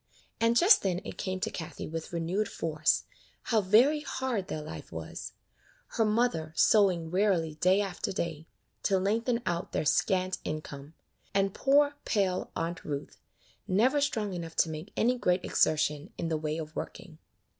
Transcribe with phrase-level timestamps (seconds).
[0.39, 3.03] And just then it came to Kathie with renewed force,
[3.43, 5.33] how very hard their life was;
[5.89, 8.47] her mother sewing wearily day after day,
[8.81, 10.95] to lengthen out their scant income,
[11.35, 13.19] and poor, pale Aunt Ruth,
[13.67, 17.19] never strong enough to make any great exertion in the way of working.